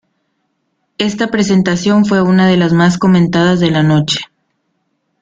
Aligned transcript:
Esta 0.97 1.27
presentación 1.27 2.05
fue 2.05 2.23
una 2.23 2.47
de 2.47 2.57
las 2.57 2.73
más 2.73 2.97
comentadas 2.97 3.59
de 3.59 3.69
la 3.69 3.83
noche. 3.83 4.19